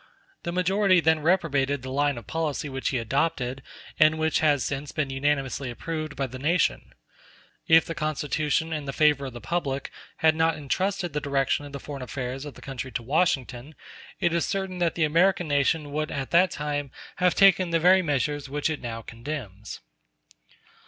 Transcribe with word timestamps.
The 0.41 0.51
majority 0.51 0.99
then 0.99 1.19
reprobated 1.19 1.83
the 1.83 1.91
line 1.91 2.17
of 2.17 2.25
policy 2.25 2.67
which 2.67 2.89
he 2.89 2.97
adopted, 2.97 3.61
and 3.99 4.17
which 4.17 4.39
has 4.39 4.63
since 4.63 4.91
been 4.91 5.11
unanimously 5.11 5.69
approved 5.69 6.15
by 6.15 6.25
the 6.25 6.39
nation. 6.39 6.85
*s 6.87 6.93
If 7.67 7.85
the 7.85 7.93
Constitution 7.93 8.73
and 8.73 8.87
the 8.87 8.93
favor 8.93 9.27
of 9.27 9.33
the 9.33 9.39
public 9.39 9.91
had 10.17 10.35
not 10.35 10.57
entrusted 10.57 11.13
the 11.13 11.21
direction 11.21 11.65
of 11.67 11.71
the 11.71 11.79
foreign 11.79 12.01
affairs 12.01 12.45
of 12.45 12.55
the 12.55 12.61
country 12.63 12.91
to 12.93 13.03
Washington, 13.03 13.75
it 14.19 14.33
is 14.33 14.43
certain 14.47 14.79
that 14.79 14.95
the 14.95 15.03
American 15.03 15.47
nation 15.47 15.91
would 15.91 16.09
at 16.09 16.31
that 16.31 16.49
time 16.49 16.89
have 17.17 17.35
taken 17.35 17.69
the 17.69 17.79
very 17.79 18.01
measures 18.01 18.49
which 18.49 18.71
it 18.71 18.81
now 18.81 19.03
condemns. 19.03 19.81